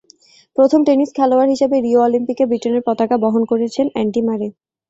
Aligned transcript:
প্রথম 0.55 0.79
টেনিস 0.87 1.09
খেলোয়াড় 1.17 1.49
হিসেবে 1.53 1.75
রিও 1.79 1.99
অলিম্পিকে 2.01 2.43
ব্রিটেনের 2.49 2.85
পতাকা 2.87 3.15
বহন 3.23 3.43
করেছেন 3.51 3.85
অ্যান্ডি 3.91 4.21
মারে। 4.27 4.47